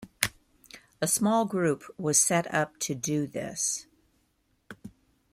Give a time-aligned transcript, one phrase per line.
[0.99, 3.85] A small group was set up to do this.